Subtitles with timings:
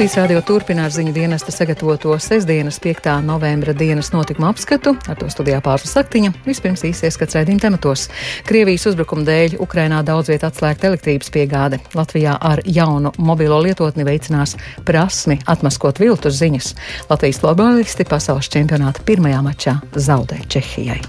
[0.00, 3.10] Latvijas rādio turpina ar ziņu dienesta sagatavoto sestdienas 5.
[3.20, 4.94] novembra dienas notikuma apskatu.
[5.12, 6.30] Ar to studijā pārslas saktiņa.
[6.46, 8.06] Vispirms īsi ieskats raidījuma tematos.
[8.48, 11.84] Krievijas uzbrukuma dēļ Ukrainā daudz viet atslēgta elektrības piegāde.
[11.92, 14.56] Latvijā ar jaunu mobilo lietotni veicinās
[14.88, 16.72] prasmi atmaskot viltus ziņas.
[17.12, 21.02] Latvijas globālisti pasaules čempionāta pirmajā mačā zaudē Čehijai.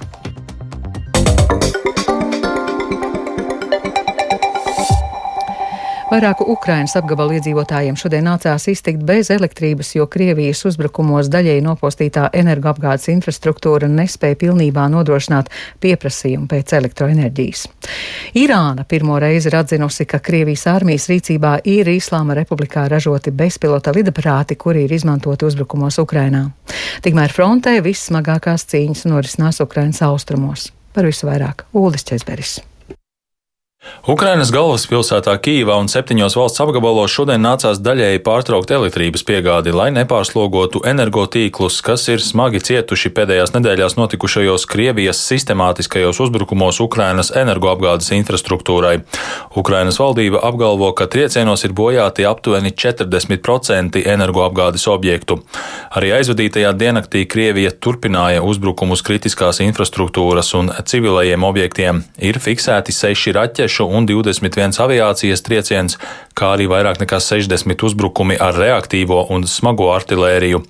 [6.11, 13.07] Vairāku Ukrainas apgabalu iedzīvotājiem šodien nācās iztikt bez elektrības, jo Krievijas uzbrukumos daļēji nopostītā energoapgādes
[13.13, 15.47] infrastruktūra nespēja pilnībā nodrošināt
[15.79, 17.61] pieprasījumu pēc elektroenerģijas.
[18.41, 24.57] Irāna pirmo reizi ir atzinusi, ka Krievijas armijas rīcībā ir Īslāma republikā ražoti bezpilota lidaparāti,
[24.59, 26.49] kuri ir izmantoti uzbrukumos Ukrainā.
[27.07, 30.73] Tikmēr frontē vissmagākās cīņas norisinās Ukrainas austrumos.
[30.91, 32.57] Par visu vairāk Uldis Česberis.
[34.01, 40.81] Ukrainas galvaspilsētā Kīvā un septiņos valsts apgabalos šodien nācās daļēji pārtraukt elektrības piegādi, lai nepārslogotu
[40.89, 49.03] energotīklus, kas ir smagi cietuši pēdējās nedēļās notikušajos Krievijas sistemātiskajos uzbrukumos Ukrainas energoapgādes infrastruktūrai.
[49.61, 55.39] Ukrainas valdība apgalvo, ka triecienos ir bojāti aptuveni 40% energoapgādes objektu.
[55.93, 62.05] Arī aizvadītajā diennaktī Krievija turpināja uzbrukumus kritiskās infrastruktūras un civilajiem objektiem.
[62.17, 65.97] Ir fiksēti seši raķeši raķešu un 21 aviācijas trieciens,
[66.35, 70.61] kā arī vairāk nekā 60 uzbrukumi ar reaktīvo un smago artilēriju.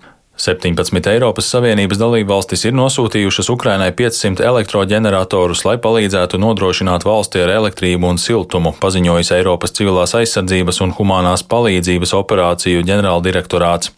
[0.42, 8.10] 17 Eiropas Savienības dalībvalstis ir nosūtījušas Ukrainai 500 elektroģeneratorus, lai palīdzētu nodrošināt valsti ar elektrību
[8.10, 13.94] un siltumu, paziņojis Eiropas civilās aizsardzības un humanās palīdzības operāciju ģenerāldirektorāts.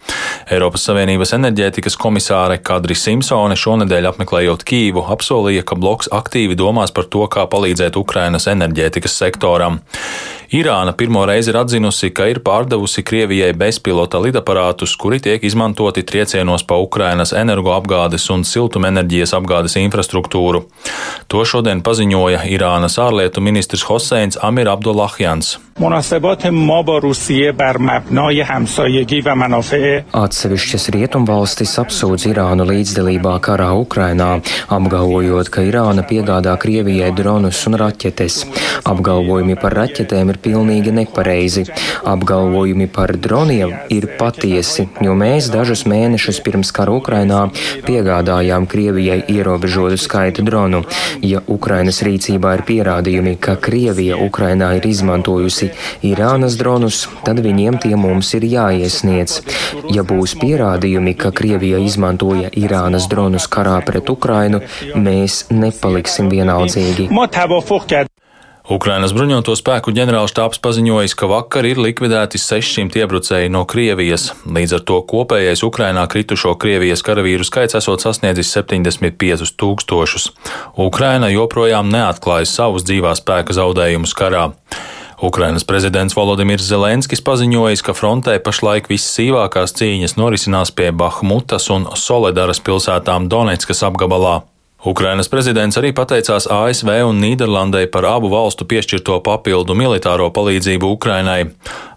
[0.52, 7.08] Eiropas Savienības enerģētikas komisāre Kadri Simpsone šonedēļ apmeklējot Kīvu apsolīja, ka bloks aktīvi domās par
[7.08, 9.80] to, kā palīdzēt Ukrainas enerģētikas sektoram.
[10.54, 16.62] Irāna pirmo reizi ir atzinusi, ka ir pārdevusi Krievijai bezpilota lidaparātus, kuri tiek izmantoti triecienos
[16.70, 20.62] pa Ukrainas energoapgādes un siltumenerģijas apgādes infrastruktūru.
[21.34, 25.56] To šodien paziņoja Irānas ārlietu ministrs Hoseins Amir Abdullahjans.
[30.14, 34.36] Atsevišķas rietumvalstis apsūdz Irānu līdzdalībā karā Ukrainā,
[34.70, 38.44] apgalvojot, ka Irāna piegādā Krievijai dronus un raķetes.
[38.86, 41.66] Apgalvojumi par raķetēm ir pilnīgi nepareizi.
[42.06, 47.48] Apgalvojumi par droniem ir patiesi, jo mēs dažus mēnešus pirms kara Ukrainā
[47.88, 50.86] piegādājām Krievijai ierobežotu skaitu dronu.
[51.26, 55.63] Ja Ukrainas rīcībā ir pierādījumi, ka Krievija Ukrainā ir izmantojusi
[56.06, 59.42] Irānas dronus, tad viņiem tie mums ir jāiesniedz.
[59.94, 64.64] Ja būs pierādījumi, ka Krievija izmantoja Irānas dronus karā pret Ukrainu,
[64.96, 67.10] mēs nepaliksim vienaldzīgi.
[68.72, 74.30] Ukrainas bruņoto spēku ģenerālštāps paziņojis, ka vakar ir likvidēti 600 iebrucēji no Krievijas.
[74.48, 80.30] Līdz ar to kopējais Ukrainā kritušo Krievijas karavīru skaits esot sasniedzis 75 tūkstošus.
[80.80, 84.48] Ukraina joprojām neatklājas savus dzīvā spēka zaudējumus karā.
[85.22, 92.64] Ukrainas prezidents Volodimirs Zelenskis paziņojis, ka frontē pašlaik vissīvākās cīņas norisinās pie Bahmutas un Soledaras
[92.64, 94.42] pilsētām Donetskas apgabalā.
[94.86, 101.46] Ukrainas prezidents arī pateicās ASV un Nīderlandē par abu valstu piešķirto papildu militāro palīdzību Ukrainai.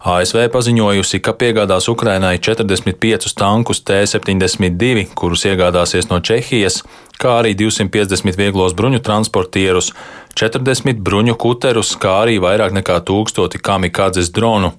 [0.07, 6.85] ASV paziņojusi, ka piegādās Ukrainai 45 tankus T-72, kurus iegādāsies no Čehijas,
[7.19, 9.91] kā arī 250 vieglos bruņu transportierus,
[10.37, 14.75] 40 bruņu kuterus, kā arī vairāk nekā tūkstoti kamikadzes dronu.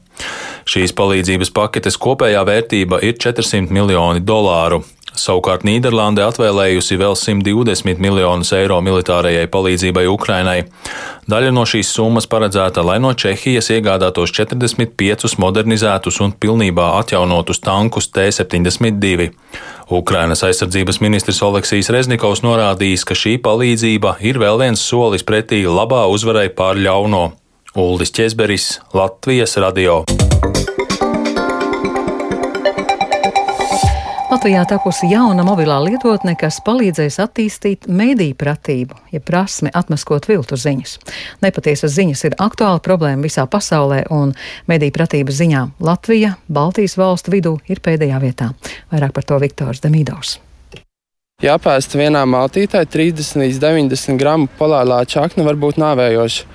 [0.69, 4.83] Šīs palīdzības paketes kopējā vērtība ir 400 miljoni dolāru.
[5.17, 10.59] Savukārt Nīderlande atvēlējusi vēl 120 miljonus eiro militārajai palīdzībai Ukrainai.
[11.27, 18.11] Daļa no šīs summas paredzēta, lai no Čehijas iegādātos 45 modernizētus un pilnībā atjaunotus tankus
[18.13, 19.31] T-72.
[19.97, 26.05] Ukrainas aizsardzības ministrs Oleksijs Reznikovs norādījis, ka šī palīdzība ir vēl viens solis pretī labā
[26.11, 27.31] uzvarai pār ļauno.
[27.77, 30.03] Uldis Česberis, Latvijas radio.
[34.37, 40.93] Latvijā tapusi jauna mobilā lietotne, kas palīdzēs attīstīt mediju pratību, ja prasmi atmaskot viltu ziņas.
[41.41, 44.37] Nepatiesas ziņas ir aktuāla problēma visā pasaulē, un
[44.69, 48.53] mediju pratības ziņā Latvija Baltijas valstu vidū ir pēdējā vietā.
[48.93, 50.37] Vairāk par to Viktors Demīdovs.
[51.37, 56.45] Jāpēst vienā maltītē 30 līdz 90 gramu polārlā čakna var būt nāvējoša.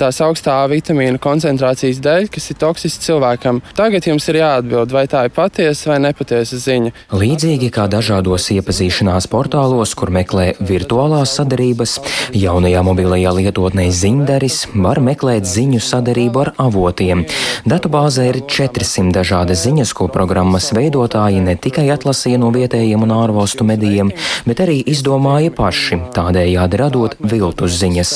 [0.00, 3.60] Tās augstā vitamīnu koncentrācijas dēļ, kas ir toksiski cilvēkam.
[3.78, 6.90] Tagad jums ir jāatbild, vai tā ir patiesa vai nepatiesa ziņa.
[7.14, 12.00] Līdzīgi kā dažādos iepazīšanās portālos, kur meklē virtuālās sadarības,
[12.34, 17.22] jaunajā mobilajā lietotnē Zinderis var meklēt ziņu sadarību ar avotiem.
[17.62, 23.70] Datubāzē ir 400 dažādas ziņas, ko programmas veidotāji ne tikai atlasīja no vietējiem un ārvalstu
[23.70, 24.10] medijiem,
[24.46, 28.12] bet arī izdomāja paši, tādējādi radot viltus ziņas.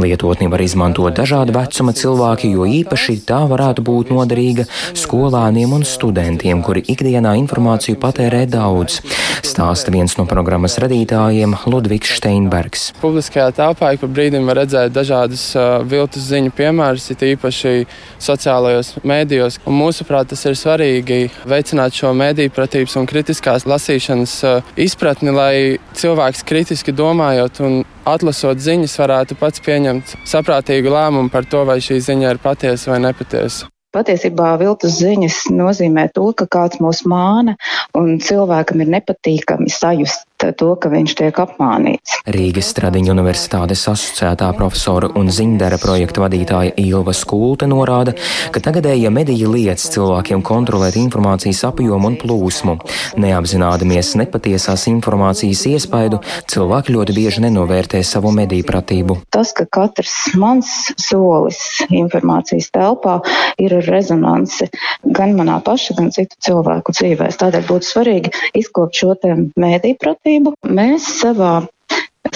[0.00, 4.68] Lietotni var izmantot dažāda vecuma cilvēki, jo īpaši tā varētu būt noderīga
[4.98, 9.00] skolēniem un studentiem, kuri ikdienā informāciju patērē daudz.
[9.46, 12.88] Stāsta viens no programmas radītājiem Ludvigs Steinbergs.
[13.02, 17.74] Publiskajā telpā ik pa brīdim var redzēt dažādus uh, viltus ziņu piemērus, it īpaši
[18.22, 19.60] sociālajos mēdījos.
[19.68, 24.34] Un mūsuprāt, tas ir svarīgi veicināt šo mēdīju pratības un kritiskās lasīšanas
[24.78, 31.48] izpratni, lai lai cilvēks kritiski domājot un atlasot ziņas, varētu pats pieņemt saprātīgu lēmumu par
[31.48, 33.68] to, vai šī ziņa ir patiesa vai nepatiesa.
[33.96, 37.56] Patiesībā viltus ziņas nozīmē to, ka kāds mūs māna
[37.96, 42.20] un cilvēkam ir nepatīkami sajust to, ka viņš tiek apmānīts.
[42.30, 48.14] Rīgas Stradiņa universitātes asociētā profesora un ziņdara projekta vadītāja Ilva Skulte norāda,
[48.54, 52.76] ka tagadējie mediji liec cilvēkiem kontrolēt informācijas apjomu un plūsmu.
[53.18, 56.20] Neapzinādamies nepatiesās informācijas iespaidu,
[56.50, 59.18] cilvēki ļoti bieži nenovērtē savu mediju pratību.
[59.34, 63.18] Tas, ka katrs mans solis informācijas telpā
[63.58, 64.70] ir ar rezonanci
[65.18, 67.40] gan manā paša, gan citu cilvēku dzīvēs.
[67.42, 70.52] Tādēļ būtu svarīgi izkopt šo mēdīju pratību kārtību.
[70.78, 71.52] Mēs savā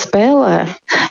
[0.00, 0.66] spēlē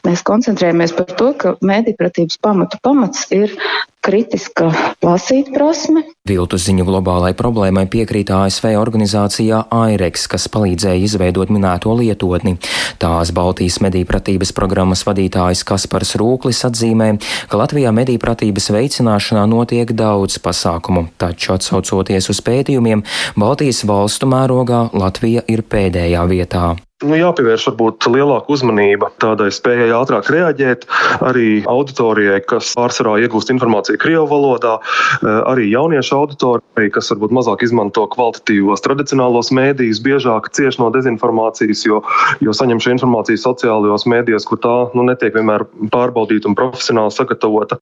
[0.07, 3.53] mēs koncentrējamies par to, ka mēdīpratības pamatu pamats ir
[4.01, 4.71] kritiska
[5.05, 6.03] lasīt prasme.
[6.27, 12.55] Viltu ziņu globālai problēmai piekrīt ASV organizācijā AIREX, kas palīdzēja izveidot minēto lietotni.
[13.01, 17.13] Tās Baltijas medīpratības programmas vadītājs Kaspars Rūklis atzīmē,
[17.49, 23.05] ka Latvijā medīpratības veicināšanā notiek daudz pasākumu, taču atsaucoties uz pētījumiem,
[23.37, 26.71] Baltijas valstu mērogā Latvija ir pēdējā vietā.
[27.01, 30.83] Nu, jāpievērš varbūt lielāka uzmanība tādai spējai ātrāk reaģēt
[31.25, 37.63] arī auditorijai, kas pārsvarā iegūst informāciju Krievu valodā, eh, arī jauniešu auditorijai, kas varbūt mazāk
[37.65, 42.03] izmanto kvalitatīvos tradicionālos mēdījus, biežāk cieš no dezinformācijas, jo,
[42.39, 47.79] jo saņem šo informāciju sociālajos mēdījos, kur tā nu, netiek vienmēr pārbaudīta un profesionāli sagatavota.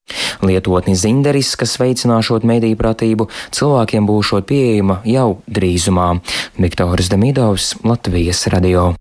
[0.48, 6.21] Lietotni Zinderis, kas veicināšot mediju pratību, cilvēkiem būšot pieejama jau drīzumā.
[6.56, 8.94] Viktors Demidovs, Latvijas radio.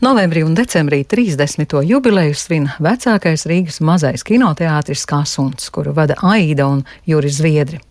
[0.00, 1.82] Novembrī un decembrī 30.
[1.84, 7.82] jubileju svin vecākais Rīgas mazais kinoteātris Kasuns, kuru vada Aida un Juris Zviedri.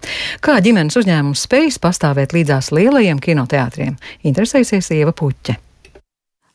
[0.41, 5.59] Kā ģimenes uzņēmums spējas pastāvēt līdzās lielajiem kinoteātriem, interesēsies Ieva Puķe.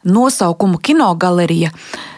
[0.04, 1.70] Nosaukumu kinogalerija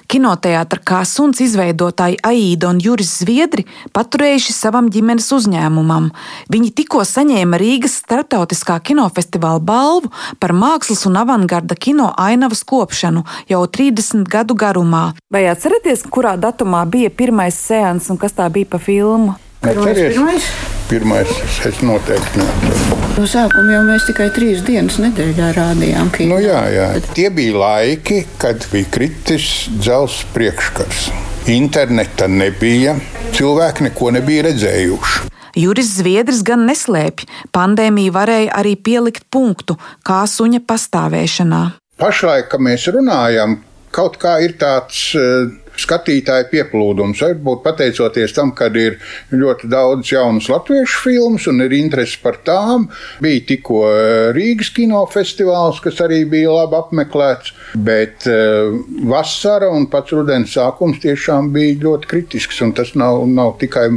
[0.07, 3.65] Kinoteātra kā suns izveidotāji Aida un Juris Zviedri
[3.97, 6.11] paturējuši savam ģimenes uzņēmumam.
[6.53, 10.13] Viņi tikko saņēma Rīgas starptautiskā kinofestivāla balvu
[10.43, 15.09] par mākslas un avangarda kino ainavas kopšanu jau 30 gadu garumā.
[15.33, 19.35] Vai atceraties, kurā datumā bija pirmais seans un kas tā bija pa filmu?
[19.75, 20.49] Pirmais?
[20.87, 21.31] Pirmais
[21.67, 22.83] es noteikti neatceros.
[23.17, 26.37] No sākuma jau mēs tikai trīs dienas nedēļā rādījām kino.
[26.37, 26.89] Nu, jā, jā.
[27.17, 29.49] Tie bija laiki, kad bija kritis
[29.81, 31.09] dzelzs priekškars.
[31.51, 32.95] Interneta nebija,
[33.35, 35.33] cilvēki neko nebija redzējuši.
[35.57, 37.25] Juris Zviedris gan neslēpj,
[37.57, 41.63] pandēmija varēja arī pielikt punktu kā suņa pastāvēšanā.
[41.97, 43.63] Pašlaik, kad mēs runājam,
[43.97, 45.49] kaut kā ir tāds uh,
[45.81, 47.23] skatītāju pieplūdums.
[47.25, 48.99] Varbūt pateicoties tam, ka ir
[49.33, 52.89] ļoti daudz jaunas latviešu filmas un ir interesi par tām.
[53.23, 57.53] Bija tikko eh, Rīgas kinofestivāls, kas arī bija labi apmeklēts,
[57.87, 58.75] bet uh,
[59.09, 62.63] vasara un pats rudens sākums tiešām bija ļoti kritisks.
[62.77, 63.89] Tas nav, nav tikai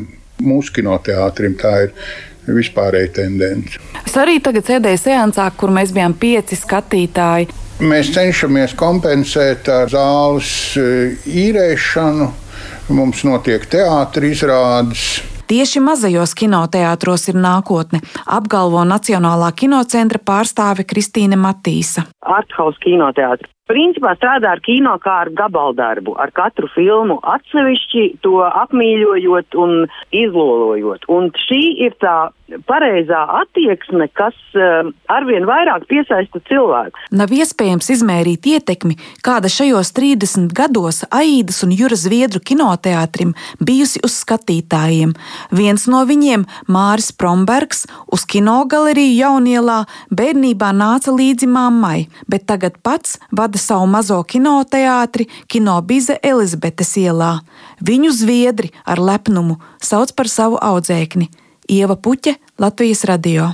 [0.43, 1.93] mūsu kinoteātrim, tā ir
[2.50, 3.79] vispārēja tendence.
[4.05, 7.50] Es arī tagad sēdēju seansā, kur mēs bijām pieci skatītāji.
[7.79, 12.25] Mēs cenšamies kompensēt ar zāles e, īrēšanu.
[12.91, 15.03] Mums notiek teātris izrādes.
[15.48, 22.03] Tieši mazajos kinoteātros ir nākotne, apgalvo Nacionālā kinocentra pārstāve Kristīne Matīsa.
[22.19, 29.57] Arthaus kinoteātris principā strādā ar kino kā ar gabaldarbu, ar katru filmu atsevišķi, to apmīļojot
[29.61, 29.85] un
[30.15, 31.05] izlolojot.
[31.13, 32.17] Un šī ir tā
[32.65, 36.97] pareizā attieksme, kas uh, arvien vairāk piesaista cilvēku.
[37.15, 44.17] Nav iespējams izmērīt ietekmi, kāda šajos 30 gados Aīdas un Jūras Zviedru kinoteātrim bijusi uz
[44.23, 45.13] skatītājiem.
[45.55, 53.19] Viens no viņiem, Māris Prombergs, uz kinogaleriju Jaunielā bērnībā nāca līdzi mammai, bet tagad pats
[53.35, 57.39] vada savu mazo kinoteātri Kinobize Elizabetes ielā.
[57.86, 61.30] Viņu zviedri ar lepnumu sauc par savu audzēkni
[61.70, 63.54] Ieva Puķe, Latvijas radio.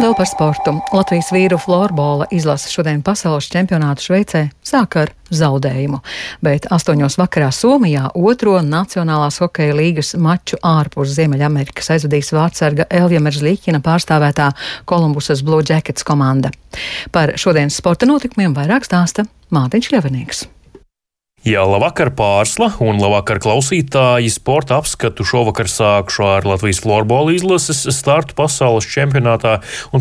[0.00, 0.72] Un vēl par sportu.
[0.96, 5.98] Latvijas vīru florbola izlase šodien pasaules čempionātu Šveicē sāk ar zaudējumu,
[6.40, 13.82] bet astoņos vakarā Somijā otro Nacionālās hokeja līgas maču ārpus Ziemeļamerikas aizvadīs vārdsarga Elja Merzlīkina
[13.84, 14.46] pārstāvētā
[14.88, 16.48] Kolumbusas Blue Jackets komanda.
[17.12, 20.42] Par šodienas sporta notikumiem vairāk stāsta Mātiņš Ļavinieks.
[21.40, 24.28] Jā, labvakar pārsla un labvakar klausītāji.
[24.28, 29.54] Sporta apskatu šovakar sākšu ar Latvijas florbola izlases startu pasaules čempionātā,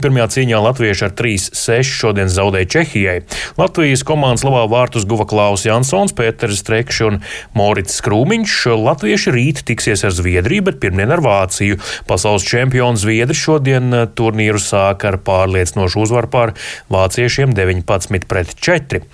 [0.04, 3.14] pirmajā cīņā latvieši ar 3-6 šodien zaudēja Čehijai.
[3.56, 7.22] Latvijas komandas labā vārtus guva Klaus Jansons, Pēters Strekšs un
[7.56, 8.58] Morits Krūmiņš.
[8.76, 11.80] Latvieši rīt tiksies ar Zviedriju, bet pirmdien ar Vāciju.
[12.12, 16.56] Pasaules čempions Zviedri šodien eh, turnīru sāk ar pārliecinošu uzvaru pār
[16.92, 19.06] vāciešiem 19 pret 4.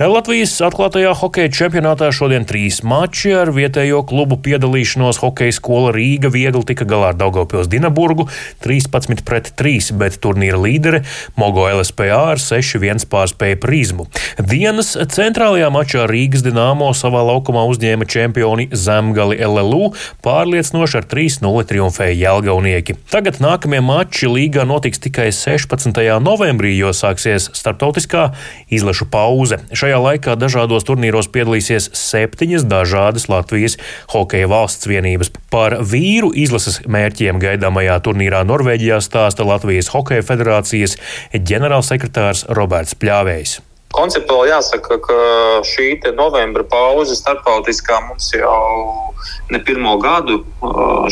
[0.00, 5.18] Latvijas atklātajā hokeja čempionātā čempionātā šodien trīs mači ar vietējo klubu piedalīšanos.
[5.18, 8.28] Hokeja skola Rīga viegli tika galā ar Daugopils Dinaburgu
[8.62, 11.00] 13 pret 3, bet turnīra līdere
[11.34, 14.06] Mogo LSPA ar 6-1 pārspēja prizmu.
[14.38, 19.90] Dienas centrālajā mačā Rīgas Dienāmo savā laukumā uzņēma čempioni Zemgali LLU,
[20.22, 23.00] pārliecinoši ar 3-0 triumfēja Jelgaunieki.
[23.10, 25.90] Tagad nākamie mači līgā notiks tikai 16.
[26.22, 28.28] novembrī, jo sāksies starptautiskā
[28.70, 29.58] izlašu pauze.
[29.74, 33.76] Šajā laikā dažādos turnīros piedalīs piedalīsies septiņas dažādas Latvijas
[34.12, 35.30] hokeja valsts vienības.
[35.50, 40.98] Par vīru izlases mērķiem gaidāmajā turnīrā Norvēģijā stāsta Latvijas Hokeja federācijas
[41.32, 43.60] ģenerālsekretārs Roberts Pļāvējs.
[43.94, 45.18] Konceptuāli jāsaka, ka
[45.62, 49.13] šī novembra pauze starptautiskā mums jau
[49.52, 50.42] ne pirmo gadu.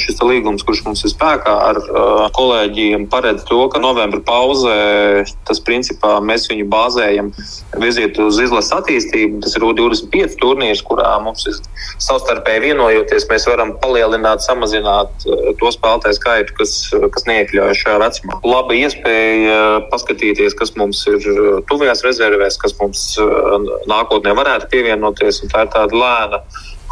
[0.01, 1.81] Šis līgums, kurš mums ir spēkā ar
[2.37, 7.31] kolēģiem, paredz to, ka novembra pauzē tas principā mēs viņu bāzējam
[7.83, 9.43] virziet uz izlases attīstību.
[9.45, 11.59] Tas ir U25 turnīrs, kurā mums ir
[12.03, 15.27] savstarpēji vienojoties, mēs varam palielināt, samazināt
[15.61, 16.75] to spēlētāju skaitu, kas,
[17.15, 18.41] kas neiekļaujas šajā vecumā.
[18.47, 19.61] Laba iespēja
[19.93, 21.29] paskatīties, kas mums ir
[21.71, 23.07] tuvajās rezervēs, kas mums
[23.91, 25.43] nākotnē varētu pievienoties.
[25.53, 26.43] Tā ir tāda lēna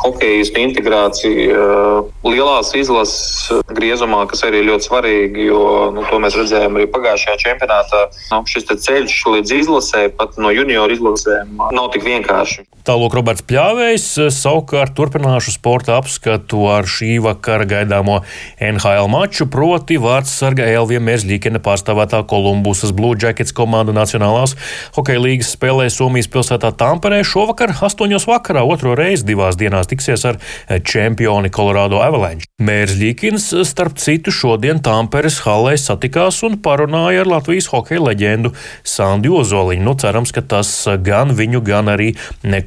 [0.00, 5.62] hokeistu integrācija uh, lielās izlases uh, griezumā, kas arī ļoti svarīgi, jo
[5.94, 8.02] nu, to mēs redzējām arī pagājušajā čempionātā.
[8.32, 12.66] Nu, šis ceļš līdz izlasē, pat no junioru izlasēm, nav tik vienkārši.
[12.80, 18.22] Tālāk Roberts Pļāvējs savukārt turpināšu sporta apskatu ar šī vakara gaidāmo
[18.56, 24.56] NHL maču, proti vārds sarga Elvija Mērzļīkena pārstāvētā Kolumbusas Blue Jackets komanda Nacionālās
[24.96, 30.38] hokeja līgas spēlē Somijas pilsētā Tamperē šovakar astoņos vakarā otro reizi divās dienās tiksies ar
[30.86, 32.48] čempioni Colorado Avalanche.
[32.60, 38.52] Mērs Ļikins, starp citu, šodien Tāmperes halē satikās un parunāja ar Latvijas hokeja leģendu
[38.86, 39.84] Sandu Ozoliņu.
[39.86, 40.68] Nu, cerams, ka tas
[41.04, 42.12] gan viņu, gan arī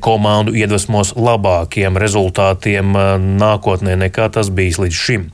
[0.02, 2.96] komandu iedvesmos labākiem rezultātiem
[3.38, 5.28] nākotnē nekā tas bijis līdz šim.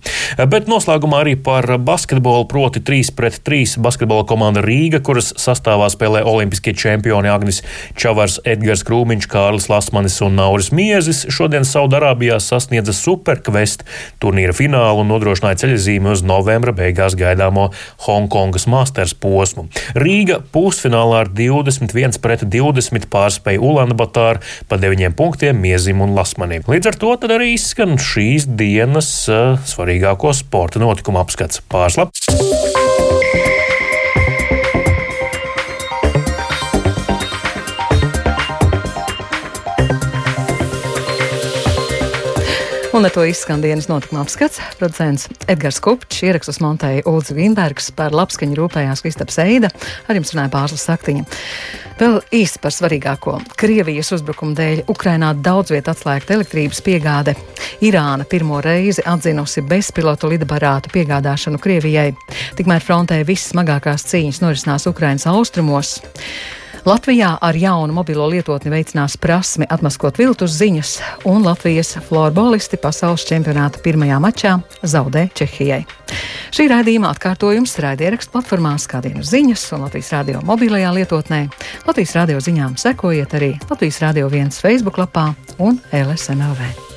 [0.52, 6.22] Bet noslēgumā arī par basketbolu, proti 3 pret 3 basketbola komanda Rīga, kuras sastāvā spēlē
[6.28, 7.64] olimpiskie čempioni Agnis
[8.00, 11.24] Čavars, Edgars Krūmiņš, Kārlis Lasmanis un Nauris Miezis.
[11.32, 13.86] Šodien Saudarābijā sasniedza Superquest
[14.20, 17.70] turnīra finālu un nodrošināja ceļzīmi uz novembra beigās gaidāmo
[18.04, 19.70] Hongkongas Masters posmu.
[19.96, 26.68] Rīga pusfinālā ar 21 pret 20 pārspēja Ulanbatāru pa 9 punktiem Miezim un Lasmanim.
[26.68, 32.12] Līdz ar to arī izskan šīs dienas uh, svarīgāko sporta notikumu apskats pārslap.
[43.00, 44.58] Un ar to izskan dienas notikuma apskats.
[44.76, 49.70] Producents Edgars Kupčs, ierakstus montēja Ulds Vīnbergs, par labskaņu rūpējās Kristaps Eida,
[50.04, 51.24] ar jums runāja Pārslas Saktiņa.
[51.96, 53.38] Vēl īsti par svarīgāko.
[53.56, 57.38] Krievijas uzbrukuma dēļ Ukrainā daudz viet atslēgta elektrības piegāde.
[57.88, 62.10] Irāna pirmo reizi atzinusi bezpilotu lidaparātu piegādāšanu Krievijai.
[62.60, 66.02] Tikmēr frontē vissmagākās cīņas norisinās Ukrainas austrumos.
[66.86, 70.94] Latvijā ar jaunu mobilo lietotni veicinās prasmi atmaskot viltus ziņas,
[71.28, 75.82] un Latvijas florbolisti pasaules čempionāta pirmajā mačā zaudē Čehijai.
[76.56, 81.46] Šī raidījuma atkārtojums raidierakstu platformās kā dienas ziņas un Latvijas radio mobilajā lietotnē.
[81.88, 86.89] Latvijas radio ziņām sekojiet arī Latvijas radio viens Facebook lapā un LSMLV.